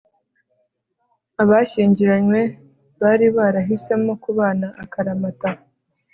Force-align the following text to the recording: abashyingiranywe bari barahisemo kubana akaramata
abashyingiranywe 1.41 2.41
bari 3.01 3.27
barahisemo 3.37 4.11
kubana 4.23 4.67
akaramata 4.83 5.49